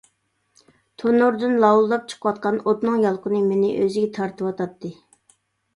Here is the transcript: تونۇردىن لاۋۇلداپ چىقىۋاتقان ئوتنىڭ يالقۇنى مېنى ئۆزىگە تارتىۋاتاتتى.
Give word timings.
تونۇردىن 1.01 1.53
لاۋۇلداپ 1.65 2.07
چىقىۋاتقان 2.15 2.59
ئوتنىڭ 2.65 2.99
يالقۇنى 3.05 3.45
مېنى 3.53 3.71
ئۆزىگە 3.77 4.13
تارتىۋاتاتتى. 4.19 4.95